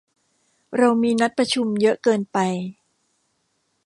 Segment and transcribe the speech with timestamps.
[0.77, 2.37] เรามีนัดประชุมเยอะเกินไป